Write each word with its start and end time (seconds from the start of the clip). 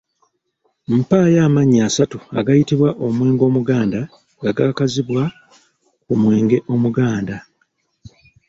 Mpaayo 0.97 1.39
amannya 1.47 1.81
asatu 1.89 2.17
agayitibwa 2.39 2.89
omwenge 3.05 3.43
Omuganda 3.49 3.99
nga 4.39 4.51
gaakazibwa 4.57 5.23
ku 6.03 6.13
mwenge 6.21 6.57
Omuganda. 6.73 7.37